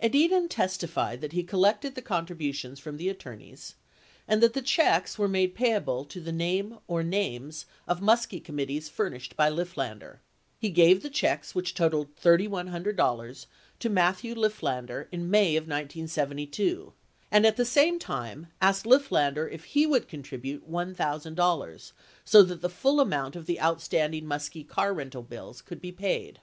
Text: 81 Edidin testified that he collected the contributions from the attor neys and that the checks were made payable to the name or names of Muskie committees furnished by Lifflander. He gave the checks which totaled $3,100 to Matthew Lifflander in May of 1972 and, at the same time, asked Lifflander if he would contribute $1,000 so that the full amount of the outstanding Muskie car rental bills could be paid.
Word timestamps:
81 0.00 0.10
Edidin 0.10 0.48
testified 0.48 1.20
that 1.20 1.30
he 1.30 1.44
collected 1.44 1.94
the 1.94 2.02
contributions 2.02 2.80
from 2.80 2.96
the 2.96 3.06
attor 3.14 3.38
neys 3.38 3.74
and 4.26 4.42
that 4.42 4.52
the 4.52 4.60
checks 4.60 5.16
were 5.16 5.28
made 5.28 5.54
payable 5.54 6.04
to 6.06 6.20
the 6.20 6.32
name 6.32 6.80
or 6.88 7.04
names 7.04 7.64
of 7.86 8.00
Muskie 8.00 8.42
committees 8.42 8.88
furnished 8.88 9.36
by 9.36 9.48
Lifflander. 9.48 10.18
He 10.58 10.70
gave 10.70 11.00
the 11.04 11.08
checks 11.10 11.54
which 11.54 11.74
totaled 11.74 12.16
$3,100 12.16 13.46
to 13.78 13.88
Matthew 13.88 14.34
Lifflander 14.34 15.06
in 15.12 15.30
May 15.30 15.54
of 15.54 15.68
1972 15.68 16.92
and, 17.30 17.46
at 17.46 17.56
the 17.56 17.64
same 17.64 18.00
time, 18.00 18.48
asked 18.60 18.84
Lifflander 18.84 19.48
if 19.48 19.62
he 19.62 19.86
would 19.86 20.08
contribute 20.08 20.68
$1,000 20.68 21.92
so 22.24 22.42
that 22.42 22.62
the 22.62 22.68
full 22.68 22.98
amount 22.98 23.36
of 23.36 23.46
the 23.46 23.60
outstanding 23.62 24.24
Muskie 24.24 24.66
car 24.66 24.92
rental 24.92 25.22
bills 25.22 25.62
could 25.62 25.80
be 25.80 25.92
paid. 25.92 26.40